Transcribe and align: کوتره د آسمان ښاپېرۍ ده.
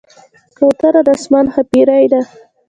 کوتره 0.57 1.01
د 1.07 1.07
آسمان 1.17 1.45
ښاپېرۍ 1.53 2.05
ده. 2.13 2.21